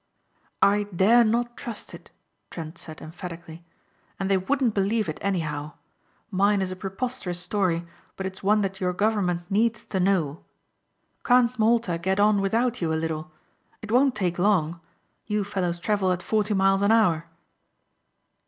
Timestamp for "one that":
8.41-8.81